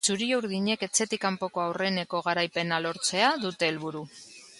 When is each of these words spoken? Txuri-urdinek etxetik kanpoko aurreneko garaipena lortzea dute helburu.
Txuri-urdinek 0.07 0.85
etxetik 0.85 1.21
kanpoko 1.25 1.63
aurreneko 1.65 2.21
garaipena 2.29 2.81
lortzea 2.87 3.29
dute 3.45 3.69
helburu. 3.71 4.03